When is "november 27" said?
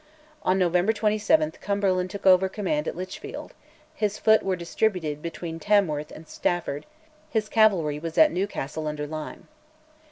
0.57-1.51